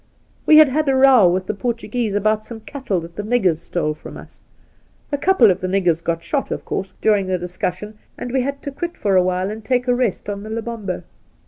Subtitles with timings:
[0.47, 3.59] We had had a row with the Portu guese about some cattle that the niggers
[3.59, 4.41] stole from us.
[5.11, 7.97] A couple of the niggers .got shot, of course, 14 The Outspan during the discussion,
[8.17, 11.03] and we had to quit for a while and take a rest on the Lebombo.